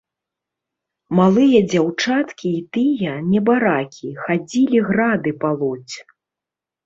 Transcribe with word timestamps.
Малыя 1.17 1.59
дзяўчаткі 1.71 2.49
і 2.59 2.63
тыя, 2.77 3.11
небаракі, 3.33 4.09
хадзілі 4.23 4.79
грады 4.89 5.31
палоць. 5.45 5.95